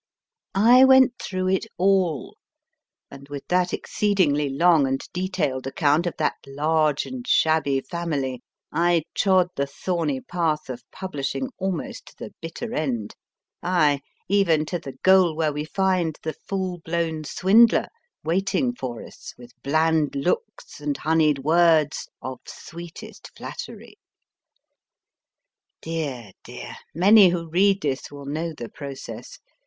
[0.55, 2.35] I went through it all,
[3.11, 8.41] and with that exceedingly long and detailed account of that large and shabby family,
[8.73, 13.13] I trod the thorny path of publishing almost to the bitter end
[13.61, 17.85] ay, even to the goal where we find the full blown swindler
[18.23, 23.99] waiting for us, with bland looks and honeyed words of sweetest flattery.
[25.79, 26.77] Dear, dear!
[26.95, 29.37] many who read this will know the process.